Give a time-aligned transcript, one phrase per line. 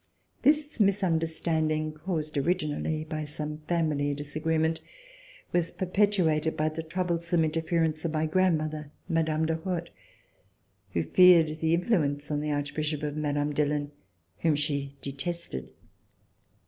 [0.41, 4.79] This misunderstanding, caused originally by some family disagreement,
[5.51, 9.45] was perpetuated by the troublesome interference of my grandmother, Mme.
[9.45, 9.89] de Rothe,
[10.93, 13.51] who feared the in fluence on the Archbishop of Mile.
[13.51, 13.91] Dillon,
[14.39, 15.69] whom she detested.